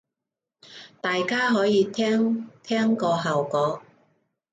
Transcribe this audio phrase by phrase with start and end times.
[0.99, 3.83] 大家可以聽聽個效果